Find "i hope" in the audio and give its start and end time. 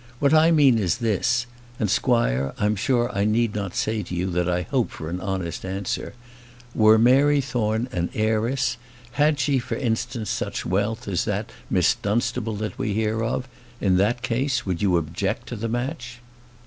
4.49-4.89